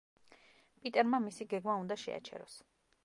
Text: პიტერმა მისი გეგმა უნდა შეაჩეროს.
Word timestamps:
პიტერმა 0.85 1.19
მისი 1.27 1.47
გეგმა 1.53 1.77
უნდა 1.83 1.99
შეაჩეროს. 2.05 2.57